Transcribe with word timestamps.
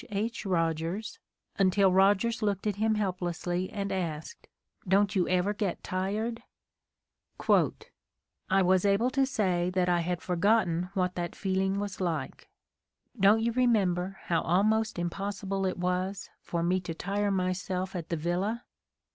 H. 0.09 0.45
Eogers, 0.47 1.19
until 1.59 1.91
Rogers 1.91 2.41
looked 2.41 2.65
at 2.65 2.77
him 2.77 2.95
helplessly 2.95 3.69
and 3.69 3.91
asked, 3.91 4.47
"Don't 4.87 5.15
you 5.15 5.29
ever 5.29 5.53
get 5.53 5.83
tired?": 5.83 6.41
"I 7.47 8.63
was 8.63 8.83
able 8.83 9.11
to 9.11 9.27
say 9.27 9.69
that 9.69 9.89
I 9.89 9.99
had 9.99 10.23
for 10.23 10.35
gotten 10.35 10.89
what 10.95 11.13
that 11.13 11.35
feeling 11.35 11.79
was 11.79 12.01
like. 12.01 12.49
Don't 13.19 13.41
you 13.43 13.51
remember 13.51 14.17
how 14.23 14.41
almost 14.41 14.97
impossible 14.97 15.67
it 15.67 15.77
was 15.77 16.31
for 16.41 16.63
me 16.63 16.79
to 16.79 16.95
tire 16.95 17.29
myself 17.29 17.95
at 17.95 18.09
the 18.09 18.17
villa? 18.17 18.63